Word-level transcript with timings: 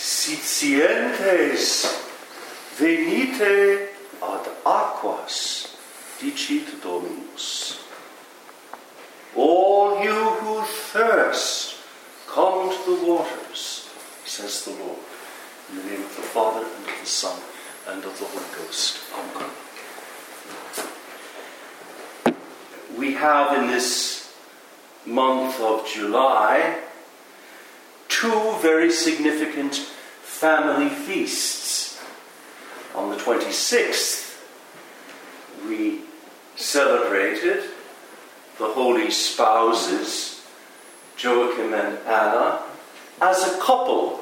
Sitientes 0.00 1.84
venite 2.78 3.90
ad 4.22 4.48
aquas, 4.64 5.76
dicit 6.18 6.80
Dominus. 6.82 7.84
All 9.36 10.02
you 10.02 10.14
who 10.40 10.62
thirst, 10.64 11.76
come 12.26 12.70
to 12.70 12.96
the 12.96 13.04
waters, 13.12 13.90
says 14.24 14.64
the 14.64 14.70
Lord. 14.70 14.98
In 15.68 15.76
the 15.76 15.84
name 15.84 16.02
of 16.02 16.16
the 16.16 16.22
Father, 16.22 16.64
and 16.64 16.88
of 16.88 16.98
the 16.98 17.06
Son, 17.06 17.38
and 17.88 18.02
of 18.02 18.18
the 18.18 18.24
Holy 18.24 18.48
Ghost. 18.56 19.00
Amen. 19.12 19.50
We 22.96 23.12
have 23.12 23.52
in 23.58 23.68
this 23.68 24.32
month 25.04 25.60
of 25.60 25.86
July 25.86 26.88
two 28.20 28.54
very 28.60 28.90
significant 28.90 29.76
family 29.76 30.90
feasts. 30.90 31.98
On 32.94 33.08
the 33.08 33.16
26th, 33.16 34.38
we 35.66 36.00
celebrated 36.54 37.64
the 38.58 38.66
holy 38.66 39.10
spouses, 39.10 40.44
Joachim 41.16 41.72
and 41.72 41.98
Anna, 42.00 42.60
as 43.22 43.42
a 43.42 43.58
couple. 43.58 44.20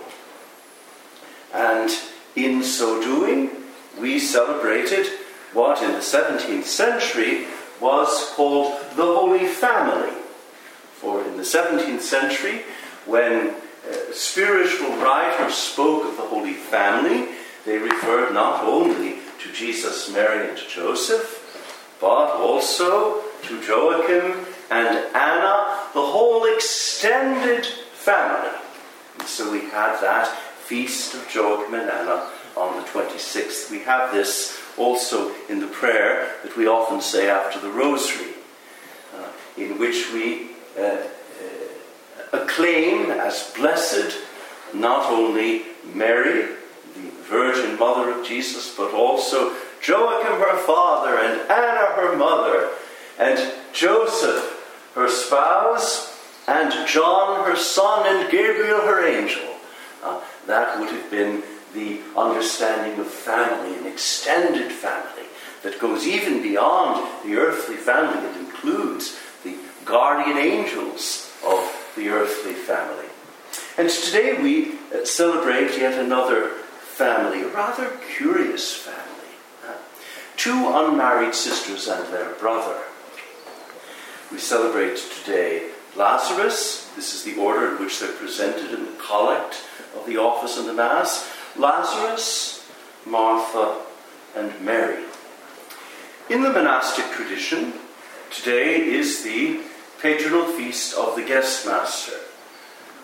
And 1.53 1.91
in 2.37 2.63
so 2.63 3.03
doing, 3.03 3.51
we 3.99 4.21
celebrated 4.21 5.07
what 5.53 5.83
in 5.83 5.91
the 5.91 5.99
17th 5.99 6.65
century 6.65 7.47
was 7.81 8.31
called 8.37 8.79
the 8.95 9.03
Holy 9.03 9.47
Family. 9.47 10.13
For 10.93 11.25
in 11.25 11.37
the 11.37 11.43
17th 11.43 12.01
century, 12.01 12.63
when 13.05 13.55
spiritual 14.13 14.97
writers 14.97 15.55
spoke 15.55 16.09
of 16.09 16.17
the 16.17 16.23
Holy 16.23 16.55
Family, 16.55 17.29
they 17.65 17.79
referred 17.79 18.33
not 18.33 18.65
only 18.65 19.19
to 19.43 19.53
Jesus, 19.53 20.11
Mary, 20.13 20.49
and 20.49 20.59
Joseph, 20.59 21.45
but 22.01 22.31
also 22.37 23.23
to 23.43 23.61
Joachim 23.61 24.47
and 24.71 25.15
Anna, 25.15 25.81
the 25.95 26.03
whole 26.03 26.45
extended 26.53 27.67
family. 27.67 28.57
And 29.19 29.29
so 29.29 29.51
we 29.51 29.61
had 29.61 30.01
that 30.01 30.29
feast 30.29 31.15
of 31.15 31.35
Joachim 31.35 31.75
and 31.75 31.91
Anna 31.91 32.31
on 32.57 32.77
the 32.77 32.89
26th. 32.89 33.71
We 33.71 33.81
have 33.81 34.13
this 34.13 34.59
also 34.77 35.35
in 35.49 35.61
the 35.61 35.67
prayer 35.67 36.35
that 36.43 36.57
we 36.57 36.67
often 36.67 37.01
say 37.01 37.29
after 37.29 37.59
the 37.59 37.71
Rosary, 37.71 38.33
uh, 39.17 39.29
in 39.57 39.79
which 39.79 40.13
we 40.13 40.51
uh, 40.79 40.99
acclaim 42.33 43.11
as 43.11 43.53
blessed 43.57 44.19
not 44.75 45.11
only 45.11 45.63
Mary, 45.95 46.55
the 46.95 47.11
Virgin 47.23 47.79
Mother 47.79 48.11
of 48.11 48.27
Jesus, 48.27 48.75
but 48.77 48.93
also 48.93 49.55
Joachim 49.83 50.41
her 50.41 50.57
father, 50.59 51.19
and 51.19 51.41
Anna 51.51 51.95
her 51.95 52.17
mother, 52.17 52.71
and 53.19 53.53
Joseph 53.73 54.91
her 54.95 55.09
spouse, 55.09 56.19
and 56.47 56.87
John 56.87 57.45
her 57.45 57.57
son, 57.57 58.07
and 58.07 58.31
Gabriel 58.31 58.81
her 58.81 59.07
angel. 59.07 59.55
Uh, 60.03 60.21
that 60.47 60.79
would 60.79 60.91
have 60.91 61.11
been 61.11 61.43
the 61.75 62.01
understanding 62.17 62.99
of 62.99 63.07
family, 63.07 63.77
an 63.77 63.87
extended 63.87 64.73
family 64.73 65.25
that 65.63 65.79
goes 65.79 66.07
even 66.07 66.43
beyond 66.43 67.07
the 67.25 67.37
earthly 67.37 67.77
family, 67.77 68.21
that 68.21 68.37
includes 68.39 69.19
the 69.45 69.57
guardian 69.85 70.37
angels 70.37 71.28
the 71.99 72.09
earthly 72.09 72.55
family. 72.55 73.07
And 73.77 73.91
today 73.91 74.41
we 74.41 74.79
uh, 74.95 75.05
celebrate 75.05 75.77
yet 75.79 75.99
another 75.99 76.49
family, 76.97 77.43
a 77.43 77.49
rather 77.49 77.91
curious 78.17 78.75
family. 78.75 79.09
Two 80.37 80.71
unmarried 80.73 81.35
sisters 81.35 81.89
and 81.89 82.13
their 82.13 82.33
brother. 82.35 82.79
We 84.31 84.39
celebrate 84.39 84.97
today 84.97 85.71
Lazarus. 85.97 86.91
This 86.95 87.13
is 87.13 87.25
the 87.25 87.41
order 87.41 87.73
in 87.73 87.83
which 87.83 87.99
they're 87.99 88.13
presented 88.13 88.73
in 88.73 88.85
the 88.85 89.03
collect 89.05 89.65
of 89.97 90.07
the 90.07 90.19
office 90.19 90.57
and 90.57 90.69
the 90.69 90.75
Mass. 90.75 91.29
Lazarus, 91.57 92.71
Martha, 93.05 93.81
and 94.37 94.61
Mary. 94.61 95.03
In 96.31 96.43
the 96.43 96.53
monastic 96.53 97.07
tradition, 97.11 97.73
today 98.31 98.85
is 98.85 99.25
the 99.25 99.61
patronal 100.01 100.57
feast 100.57 100.97
of 100.97 101.17
the 101.17 101.25
guest 101.25 101.67
master. 101.67 102.17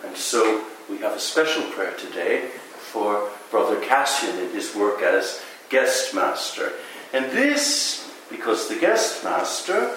And 0.05 0.15
so 0.15 0.65
we 0.89 0.97
have 0.99 1.13
a 1.13 1.19
special 1.19 1.63
prayer 1.71 1.95
today 1.97 2.47
for 2.77 3.29
Brother 3.51 3.79
Cassian 3.81 4.37
in 4.39 4.51
his 4.51 4.75
work 4.75 5.01
as 5.01 5.41
guest 5.69 6.13
master. 6.13 6.73
And 7.13 7.25
this, 7.31 8.09
because 8.29 8.69
the 8.69 8.79
guest 8.79 9.23
master 9.23 9.95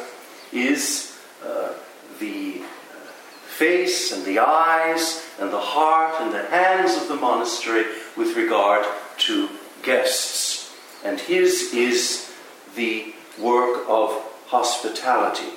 is 0.52 1.16
uh, 1.44 1.74
the 2.18 2.62
face 3.46 4.12
and 4.12 4.24
the 4.24 4.38
eyes 4.38 5.24
and 5.40 5.52
the 5.52 5.60
heart 5.60 6.20
and 6.20 6.32
the 6.32 6.44
hands 6.44 6.96
of 6.96 7.08
the 7.08 7.16
monastery 7.16 7.84
with 8.16 8.36
regard 8.36 8.86
to 9.18 9.48
guests. 9.82 10.74
And 11.04 11.20
his 11.20 11.74
is 11.74 12.32
the 12.74 13.14
work 13.38 13.84
of 13.88 14.10
hospitality. 14.46 15.48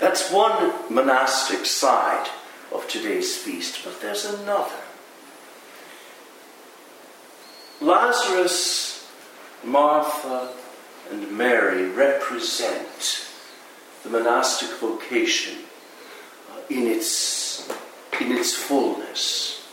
That's 0.00 0.30
one 0.30 0.72
monastic 0.92 1.64
side 1.64 2.28
of 2.72 2.86
today's 2.88 3.36
feast, 3.36 3.80
but 3.84 4.00
there's 4.00 4.24
another. 4.24 4.74
Lazarus, 7.80 9.08
Martha, 9.64 10.52
and 11.10 11.30
Mary 11.36 11.88
represent 11.88 13.26
the 14.02 14.10
monastic 14.10 14.68
vocation 14.78 15.58
uh, 16.50 16.60
in 16.68 16.86
its, 16.86 17.68
in 18.20 18.32
its 18.32 18.54
fullness. 18.54 19.66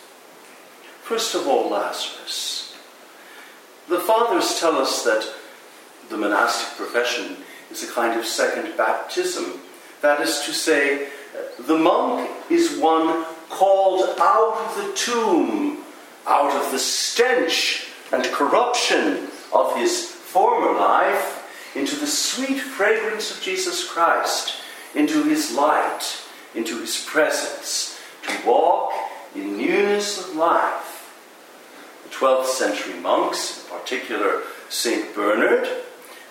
First 1.02 1.36
of 1.36 1.48
all, 1.48 1.70
Lazarus. 1.70 2.76
The 3.90 4.00
fathers 4.00 4.60
tell 4.60 4.78
us 4.78 5.04
that 5.04 5.28
the 6.10 6.18
monastic 6.18 6.78
profession 6.78 7.38
is 7.72 7.84
a 7.84 7.92
kind 7.92 8.18
of 8.18 8.26
second 8.26 8.78
baptism 8.78 9.60
that 10.04 10.20
is 10.20 10.42
to 10.42 10.54
say, 10.54 11.08
the 11.66 11.78
monk 11.78 12.30
is 12.52 12.78
one 12.78 13.26
called 13.50 14.04
out 14.20 14.54
of 14.58 14.76
the 14.76 14.94
tomb, 14.96 15.78
out 16.28 16.52
of 16.54 16.72
the 16.72 16.78
stench 16.78 17.88
and 18.12 18.26
corruption 18.26 19.30
of 19.54 19.76
his 19.78 20.06
former 20.06 20.78
life, 20.78 21.40
into 21.74 21.96
the 21.96 22.06
sweet 22.06 22.60
fragrance 22.60 23.32
of 23.32 23.42
Jesus 23.42 23.90
Christ, 23.90 24.58
into 24.94 25.24
his 25.24 25.54
light, 25.56 26.22
into 26.54 26.80
his 26.80 27.04
presence, 27.06 27.98
to 28.24 28.46
walk 28.46 28.92
in 29.34 29.58
newness 29.58 30.20
of 30.20 30.36
life. 30.36 31.16
The 32.04 32.10
12th 32.10 32.48
century 32.48 33.00
monks, 33.00 33.64
in 33.64 33.80
particular 33.80 34.42
St. 34.68 35.16
Bernard, 35.16 35.68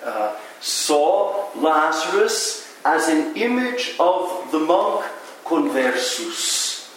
uh, 0.05 0.37
saw 0.61 1.51
Lazarus 1.57 2.62
as 2.85 3.09
an 3.09 3.37
image 3.37 3.95
of 4.01 4.51
the 4.51 4.59
monk 4.59 5.05
conversus. 5.47 6.91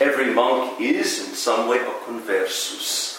Every 0.00 0.32
monk 0.32 0.80
is, 0.80 1.28
in 1.28 1.34
some 1.34 1.68
way, 1.68 1.78
a 1.78 2.04
conversus. 2.04 3.10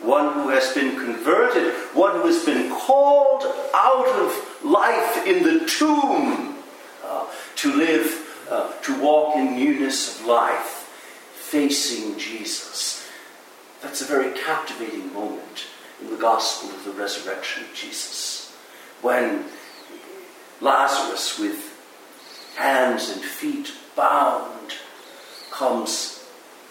One 0.00 0.32
who 0.34 0.48
has 0.48 0.72
been 0.74 0.96
converted, 0.96 1.74
one 1.94 2.16
who 2.16 2.26
has 2.26 2.44
been 2.44 2.70
called 2.70 3.44
out 3.72 4.08
of 4.08 4.64
life 4.64 5.26
in 5.26 5.44
the 5.44 5.64
tomb 5.66 6.56
uh, 7.04 7.26
to 7.56 7.72
live, 7.72 8.46
uh, 8.50 8.72
to 8.82 9.00
walk 9.00 9.36
in 9.36 9.54
newness 9.54 10.18
of 10.18 10.26
life, 10.26 10.88
facing 11.34 12.18
Jesus. 12.18 13.06
That's 13.80 14.02
a 14.02 14.04
very 14.04 14.36
captivating 14.36 15.12
moment 15.12 15.66
in 16.00 16.10
the 16.10 16.16
gospel 16.16 16.70
of 16.70 16.84
the 16.84 16.92
resurrection 16.92 17.62
of 17.62 17.72
Jesus. 17.72 18.52
When 19.02 19.44
Lazarus, 20.62 21.40
with 21.40 22.54
hands 22.56 23.10
and 23.10 23.20
feet 23.20 23.72
bound, 23.96 24.74
comes. 25.50 26.24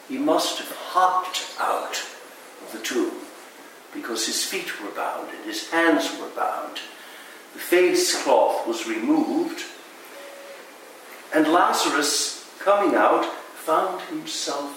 He 0.08 0.18
must 0.18 0.60
have 0.60 0.72
hopped 0.72 1.44
out 1.60 2.02
of 2.64 2.72
the 2.72 2.80
tomb 2.80 3.12
because 3.94 4.26
his 4.26 4.46
feet 4.46 4.82
were 4.82 4.92
bound 4.92 5.30
and 5.30 5.46
his 5.46 5.70
hands 5.72 6.10
were 6.20 6.30
bound. 6.30 6.80
The 7.54 7.60
face 7.60 8.24
cloth 8.24 8.66
was 8.66 8.88
removed, 8.88 9.62
and 11.36 11.48
Lazarus, 11.48 12.50
coming 12.60 12.96
out, 12.96 13.26
found 13.26 14.02
himself 14.04 14.72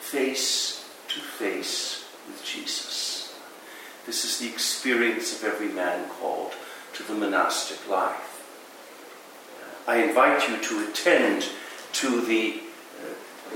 face 0.00 0.88
to 1.08 1.20
face 1.20 2.06
with 2.26 2.42
Jesus. 2.42 3.38
This 4.06 4.24
is 4.24 4.38
the 4.38 4.48
experience 4.48 5.36
of 5.36 5.44
every 5.44 5.68
man 5.68 6.08
called 6.08 6.52
to 6.94 7.02
the 7.02 7.14
monastic 7.14 7.86
life. 7.88 8.35
I 9.86 10.02
invite 10.02 10.48
you 10.48 10.58
to 10.60 10.88
attend 10.88 11.48
to 11.92 12.20
the 12.22 12.60
uh, 13.00 13.54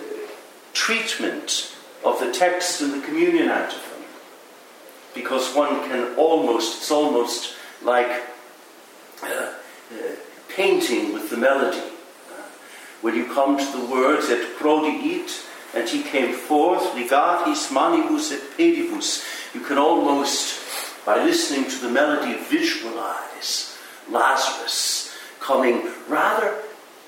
treatment 0.72 1.76
of 2.04 2.20
the 2.20 2.32
text 2.32 2.80
in 2.80 2.92
the 2.92 3.04
communion 3.04 3.48
antiphon 3.48 4.04
because 5.12 5.54
one 5.56 5.88
can 5.88 6.14
almost, 6.16 6.78
it's 6.78 6.90
almost 6.90 7.54
like 7.82 8.22
uh, 9.24 9.26
uh, 9.26 9.52
painting 10.48 11.12
with 11.12 11.30
the 11.30 11.36
melody. 11.36 11.78
Uh, 11.78 12.42
when 13.00 13.16
you 13.16 13.26
come 13.26 13.58
to 13.58 13.78
the 13.78 13.84
words 13.86 14.30
et 14.30 14.56
prodiit, 14.56 15.32
and 15.74 15.88
he 15.88 16.02
came 16.02 16.32
forth, 16.32 16.82
ligatis 16.94 17.72
manibus 17.72 18.32
et 18.32 18.56
pedibus, 18.56 19.24
you 19.52 19.60
can 19.60 19.78
almost, 19.78 21.04
by 21.04 21.22
listening 21.24 21.68
to 21.68 21.78
the 21.80 21.90
melody, 21.90 22.38
visualize 22.44 23.76
Lazarus 24.08 25.09
coming 25.50 25.82
rather 26.08 26.62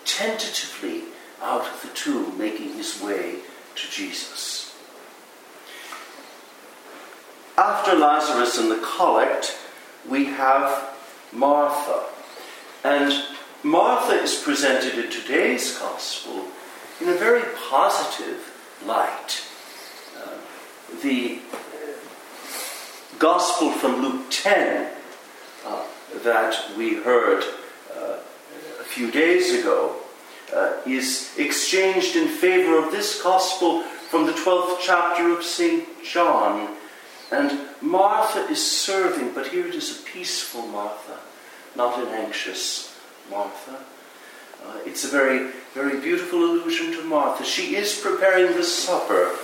tentatively 0.05 1.03
out 1.41 1.61
of 1.61 1.81
the 1.83 1.89
tomb, 1.95 2.37
making 2.37 2.75
his 2.75 3.01
way 3.01 3.37
to 3.77 3.89
Jesus. 3.89 4.75
After 7.57 7.95
Lazarus 7.95 8.59
and 8.59 8.69
the 8.69 8.85
collect, 8.97 9.57
we 10.09 10.25
have 10.25 10.91
Martha. 11.33 12.03
And 12.83 13.13
Martha 13.63 14.15
is 14.15 14.35
presented 14.35 14.99
in 14.99 15.09
today's 15.09 15.79
gospel 15.79 16.49
in 17.01 17.11
a 17.11 17.15
very 17.15 17.45
positive 17.69 18.41
light. 18.85 19.45
Uh, 20.19 20.31
the 21.01 21.39
gospel 23.21 23.71
from 23.71 24.03
Luke 24.03 24.27
10 24.31 24.91
uh, 25.65 25.85
that 26.25 26.57
we 26.77 26.97
heard 26.97 27.45
uh, 27.45 27.62
few 28.93 29.11
days 29.11 29.59
ago 29.59 29.97
uh, 30.55 30.75
is 30.85 31.33
exchanged 31.39 32.15
in 32.15 32.29
favor 32.29 32.77
of 32.77 32.93
this 32.93 33.23
gospel 33.23 33.83
from 34.11 34.27
the 34.27 34.33
12th 34.33 34.77
chapter 34.83 35.33
of 35.33 35.43
St. 35.43 35.89
John. 36.05 36.77
And 37.31 37.59
Martha 37.81 38.41
is 38.51 38.63
serving, 38.63 39.33
but 39.33 39.47
here 39.47 39.67
it 39.67 39.75
is 39.75 39.99
a 39.99 40.03
peaceful 40.03 40.67
Martha, 40.67 41.19
not 41.75 41.99
an 41.99 42.09
anxious 42.09 42.95
Martha. 43.31 43.79
Uh, 44.63 44.79
it's 44.85 45.05
a 45.05 45.09
very, 45.09 45.51
very 45.73 45.99
beautiful 45.99 46.45
allusion 46.45 46.93
to 46.93 47.03
Martha. 47.03 47.45
She 47.45 47.75
is 47.77 47.99
preparing 47.99 48.55
the 48.55 48.63
supper. 48.63 49.35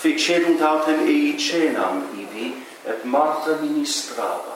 Fecerunt 0.00 0.60
autem 0.60 1.06
ei 1.06 1.36
cenam 1.36 2.08
ibi, 2.18 2.64
et 2.86 3.04
Martha 3.04 3.58
ministrabat. 3.62 4.55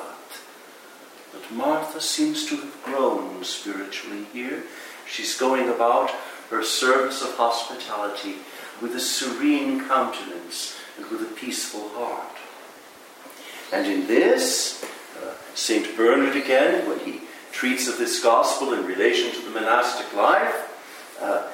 Martha 1.52 2.00
seems 2.00 2.46
to 2.46 2.56
have 2.56 2.82
grown 2.84 3.42
spiritually 3.44 4.24
here. 4.32 4.64
She's 5.06 5.36
going 5.36 5.68
about 5.68 6.10
her 6.50 6.62
service 6.62 7.22
of 7.22 7.34
hospitality 7.36 8.36
with 8.80 8.94
a 8.94 9.00
serene 9.00 9.86
countenance 9.86 10.76
and 10.96 11.06
with 11.10 11.22
a 11.22 11.34
peaceful 11.34 11.88
heart. 11.90 12.36
And 13.72 13.86
in 13.86 14.06
this, 14.06 14.82
uh, 15.22 15.34
St. 15.54 15.96
Bernard 15.96 16.36
again, 16.36 16.88
when 16.88 16.98
he 17.00 17.22
treats 17.52 17.88
of 17.88 17.98
this 17.98 18.22
gospel 18.22 18.72
in 18.72 18.84
relation 18.84 19.30
to 19.32 19.42
the 19.42 19.50
monastic 19.50 20.14
life, 20.14 21.16
uh, 21.20 21.48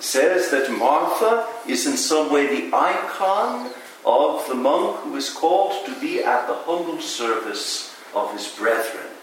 says 0.00 0.50
that 0.50 0.70
Martha 0.70 1.46
is 1.66 1.86
in 1.86 1.96
some 1.96 2.30
way 2.32 2.46
the 2.46 2.76
icon 2.76 3.72
of 4.04 4.46
the 4.48 4.54
monk 4.54 4.96
who 5.00 5.16
is 5.16 5.30
called 5.30 5.86
to 5.86 6.00
be 6.00 6.22
at 6.22 6.46
the 6.46 6.54
humble 6.54 7.00
service 7.00 7.96
of 8.14 8.32
his 8.32 8.48
brethren. 8.48 9.13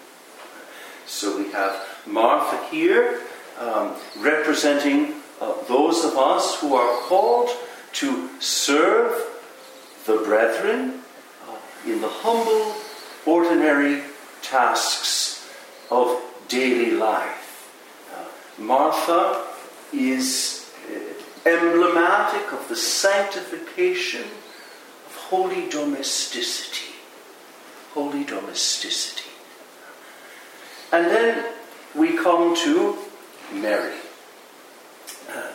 Have 1.51 1.88
Martha 2.06 2.57
here 2.69 3.21
um, 3.59 3.95
representing 4.19 5.15
uh, 5.39 5.53
those 5.68 6.03
of 6.03 6.18
us 6.18 6.59
who 6.59 6.75
are 6.75 7.01
called 7.03 7.50
to 7.94 8.30
serve 8.39 9.13
the 10.06 10.18
brethren 10.18 11.01
uh, 11.48 11.56
in 11.86 12.01
the 12.01 12.07
humble, 12.07 12.75
ordinary 13.25 14.03
tasks 14.42 15.50
of 15.89 16.21
daily 16.48 16.92
life. 16.92 17.69
Uh, 18.13 18.62
Martha 18.62 19.45
is 19.94 20.71
uh, 20.89 21.50
emblematic 21.50 22.51
of 22.53 22.68
the 22.69 22.75
sanctification 22.75 24.21
of 24.21 25.15
holy 25.30 25.68
domesticity. 25.69 26.94
Holy 27.94 28.24
domesticity. 28.24 29.31
And 30.92 31.06
then 31.06 31.46
we 31.96 32.18
come 32.18 32.56
to 32.56 32.98
Mary. 33.54 33.98
Uh, 35.30 35.52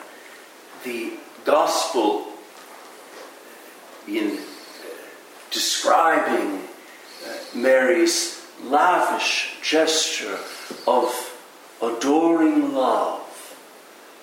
the 0.85 1.13
gospel 1.45 2.27
in 4.09 4.39
uh, 4.39 4.41
describing 5.51 6.63
uh, 7.27 7.33
Mary's 7.55 8.47
lavish 8.65 9.57
gesture 9.63 10.39
of 10.87 11.13
adoring 11.83 12.73
love 12.73 13.23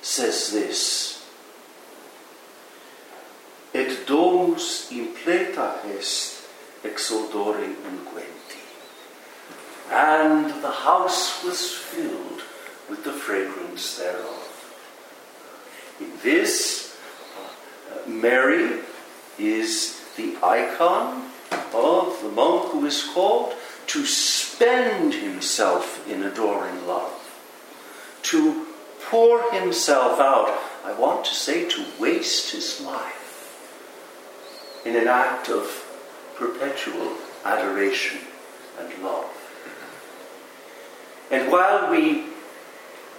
says 0.02 0.52
this 0.52 1.14
Et 3.74 4.06
domus 4.06 4.92
impleta 4.92 5.80
est 5.98 6.44
ex 6.84 7.12
odore 7.12 7.64
unguenti. 7.90 8.63
And 9.92 10.64
the 10.64 10.72
house 10.72 11.44
was 11.44 11.72
filled 11.72 12.42
with 12.90 13.04
the 13.04 13.12
fragrance 13.12 13.98
thereof. 13.98 14.50
In 16.00 16.12
this, 16.24 16.98
uh, 17.38 18.10
Mary 18.10 18.80
is 19.38 20.02
the 20.16 20.38
icon 20.44 21.30
of 21.74 22.20
the 22.22 22.30
monk 22.30 22.72
who 22.72 22.86
is 22.86 23.04
called 23.14 23.54
to 23.88 24.06
spend 24.06 25.14
himself 25.14 26.08
in 26.10 26.24
adoring 26.24 26.88
love, 26.88 27.12
to 28.24 28.68
pour 29.02 29.52
himself 29.52 30.20
out. 30.20 30.58
I 30.84 30.94
want 30.94 31.26
to 31.26 31.34
say 31.34 31.68
to 31.70 31.86
waste 32.00 32.52
his 32.52 32.82
life 32.82 33.22
in 34.86 34.96
an 34.96 35.08
act 35.08 35.50
of 35.50 35.86
perpetual 36.36 37.16
adoration 37.46 38.20
and 38.80 39.04
love. 39.04 39.43
And 41.34 41.52
while 41.52 41.90
we 41.90 42.26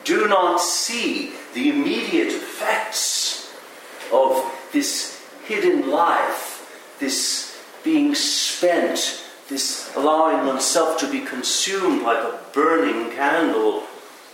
do 0.05 0.28
not 0.28 0.61
see 0.61 1.32
the 1.52 1.69
immediate 1.69 2.28
effects 2.28 3.52
of 4.12 4.40
this 4.72 5.21
hidden 5.47 5.90
life, 5.90 6.97
this 7.00 7.61
being 7.83 8.14
spent, 8.14 9.21
this 9.49 9.92
allowing 9.97 10.47
oneself 10.47 10.97
to 11.00 11.11
be 11.11 11.23
consumed 11.23 12.02
like 12.02 12.23
a 12.23 12.38
burning 12.52 13.11
candle, 13.16 13.83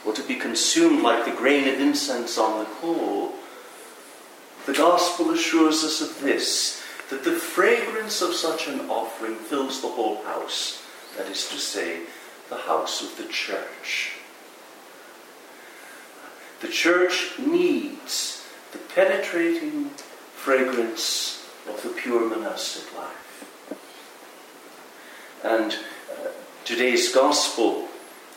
or 0.04 0.12
to 0.12 0.22
be 0.24 0.34
consumed 0.34 1.02
like 1.02 1.24
the 1.24 1.30
grain 1.30 1.66
of 1.66 1.80
incense 1.80 2.36
on 2.36 2.58
the 2.58 2.70
coal. 2.82 3.32
The 4.66 4.74
gospel 4.74 5.30
assures 5.30 5.82
us 5.84 6.02
of 6.02 6.20
this 6.20 6.82
that 7.08 7.24
the 7.24 7.32
fragrance 7.32 8.20
of 8.20 8.34
such 8.34 8.68
an 8.68 8.90
offering 8.90 9.36
fills 9.36 9.80
the 9.80 9.88
whole 9.88 10.22
house, 10.24 10.84
that 11.16 11.28
is 11.28 11.48
to 11.48 11.56
say, 11.56 12.02
the 12.50 12.56
house 12.56 13.02
of 13.02 13.16
the 13.16 13.32
church. 13.32 14.12
The 16.60 16.68
church 16.68 17.38
needs 17.38 18.46
the 18.72 18.78
penetrating 18.78 19.90
fragrance 20.34 21.46
of 21.68 21.82
the 21.82 21.88
pure 21.90 22.28
monastic 22.28 22.94
life. 22.96 23.76
And 25.42 25.72
uh, 25.72 26.28
today's 26.64 27.14
gospel 27.14 27.88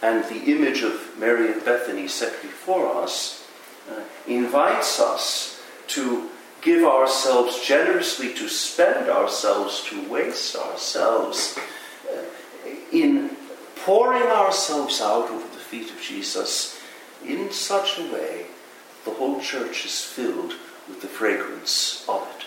and 0.02 0.24
the 0.26 0.52
image 0.52 0.84
of 0.84 1.18
Mary 1.18 1.52
of 1.52 1.66
Bethany 1.66 2.08
set 2.08 2.42
before 2.42 3.04
us 3.04 3.46
uh, 3.92 4.02
invites 4.28 5.00
us 5.00 5.62
to 5.88 6.30
give 6.62 6.86
ourselves 6.86 7.66
generously, 7.66 8.34
to 8.36 8.48
spend 8.48 9.10
ourselves, 9.10 9.84
to 9.86 10.08
waste 10.08 10.56
ourselves 10.56 11.60
uh, 12.10 12.22
in 12.92 13.33
pouring 13.84 14.24
ourselves 14.24 15.02
out 15.02 15.30
over 15.30 15.48
the 15.48 15.60
feet 15.60 15.92
of 15.92 16.02
Jesus 16.02 16.80
in 17.26 17.52
such 17.52 18.00
a 18.00 18.14
way 18.14 18.46
the 19.04 19.12
whole 19.12 19.42
church 19.42 19.86
is 19.86 20.02
filled 20.02 20.54
with 20.88 21.02
the 21.02 21.08
fragrance 21.08 22.06
of 22.08 22.26
it. 22.38 22.46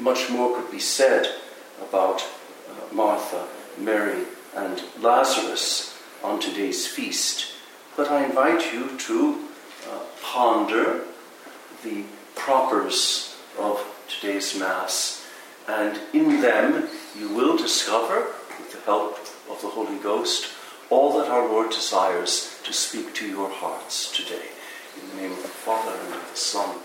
Much 0.00 0.30
more 0.30 0.56
could 0.56 0.70
be 0.70 0.80
said 0.80 1.28
about 1.80 2.22
uh, 2.68 2.92
Martha, 2.92 3.46
Mary, 3.78 4.24
and 4.56 4.82
Lazarus 5.00 5.96
on 6.24 6.40
today's 6.40 6.86
feast, 6.86 7.52
but 7.96 8.10
I 8.10 8.24
invite 8.24 8.72
you 8.72 8.98
to 8.98 9.44
uh, 9.88 10.00
ponder 10.22 11.04
the 11.84 12.02
propers 12.34 13.36
of 13.56 13.84
today's 14.08 14.58
Mass, 14.58 15.24
and 15.68 16.00
in 16.12 16.40
them 16.40 16.88
you 17.16 17.28
will 17.28 17.56
discover, 17.56 18.26
with 18.58 18.72
the 18.72 18.80
help 18.80 19.18
of 19.50 19.60
the 19.62 19.68
Holy 19.68 19.98
Ghost, 19.98 20.52
all 20.90 21.18
that 21.18 21.30
our 21.30 21.46
Lord 21.46 21.70
desires 21.70 22.60
to 22.64 22.72
speak 22.72 23.14
to 23.14 23.26
your 23.28 23.50
hearts 23.50 24.10
today. 24.16 24.48
In 25.00 25.10
the 25.10 25.22
name 25.22 25.32
of 25.32 25.42
the 25.42 25.48
Father, 25.48 25.92
and 25.92 26.14
of 26.14 26.30
the 26.30 26.36
Son, 26.36 26.76